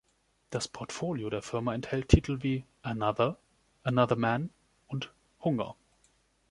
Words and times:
Das 0.49 0.67
Portfolio 0.67 1.29
der 1.29 1.43
Firma 1.43 1.75
enthält 1.75 2.09
Titel 2.09 2.41
wie 2.41 2.65
AnOther, 2.81 3.37
Another 3.83 4.15
Man 4.15 4.49
und 4.87 5.13
Hunger. 5.41 5.75